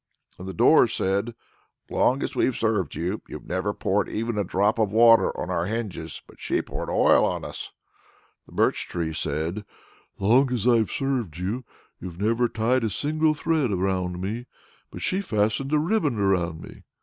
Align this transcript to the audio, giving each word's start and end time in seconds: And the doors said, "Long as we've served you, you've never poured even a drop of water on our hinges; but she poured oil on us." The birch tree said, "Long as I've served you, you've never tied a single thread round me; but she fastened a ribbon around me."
And 0.39 0.47
the 0.47 0.53
doors 0.55 0.95
said, 0.95 1.35
"Long 1.87 2.23
as 2.23 2.35
we've 2.35 2.55
served 2.55 2.95
you, 2.95 3.21
you've 3.27 3.45
never 3.45 3.71
poured 3.71 4.09
even 4.09 4.35
a 4.35 4.43
drop 4.43 4.79
of 4.79 4.91
water 4.91 5.29
on 5.39 5.51
our 5.51 5.67
hinges; 5.67 6.23
but 6.25 6.39
she 6.39 6.59
poured 6.63 6.89
oil 6.89 7.23
on 7.23 7.45
us." 7.45 7.69
The 8.47 8.51
birch 8.53 8.87
tree 8.87 9.13
said, 9.13 9.63
"Long 10.17 10.51
as 10.51 10.67
I've 10.67 10.89
served 10.89 11.37
you, 11.37 11.65
you've 11.99 12.19
never 12.19 12.49
tied 12.49 12.83
a 12.83 12.89
single 12.89 13.35
thread 13.35 13.71
round 13.73 14.19
me; 14.19 14.47
but 14.89 15.03
she 15.03 15.21
fastened 15.21 15.71
a 15.71 15.77
ribbon 15.77 16.17
around 16.17 16.63
me." 16.63 16.81